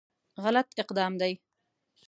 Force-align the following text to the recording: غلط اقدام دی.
غلط 0.43 0.67
اقدام 0.83 1.13
دی. 1.21 1.33